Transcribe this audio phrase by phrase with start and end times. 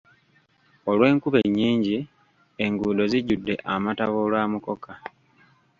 [0.89, 1.97] Olw'enkuba ennyingi,
[2.63, 4.91] enguudo zijjudde amataba olwa mukoka.